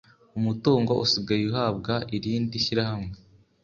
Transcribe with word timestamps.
umutungo 0.37 0.91
usigaye 1.05 1.43
uhabwa 1.51 1.93
irindi 2.15 2.57
shyirahamwe 2.65 3.15